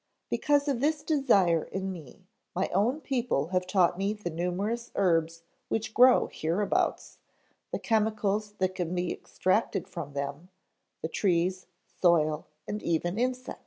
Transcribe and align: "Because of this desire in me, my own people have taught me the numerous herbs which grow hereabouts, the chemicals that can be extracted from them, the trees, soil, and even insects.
"Because 0.31 0.67
of 0.67 0.79
this 0.79 1.03
desire 1.03 1.65
in 1.65 1.91
me, 1.93 2.25
my 2.55 2.69
own 2.69 3.01
people 3.01 3.49
have 3.49 3.67
taught 3.67 3.99
me 3.99 4.13
the 4.13 4.31
numerous 4.31 4.89
herbs 4.95 5.43
which 5.67 5.93
grow 5.93 6.25
hereabouts, 6.25 7.19
the 7.69 7.77
chemicals 7.77 8.53
that 8.53 8.73
can 8.73 8.95
be 8.95 9.13
extracted 9.13 9.87
from 9.87 10.13
them, 10.13 10.49
the 11.03 11.07
trees, 11.07 11.67
soil, 12.01 12.47
and 12.67 12.81
even 12.81 13.19
insects. 13.19 13.59